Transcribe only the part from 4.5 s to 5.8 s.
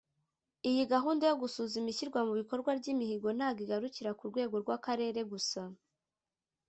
rw’akarere gusa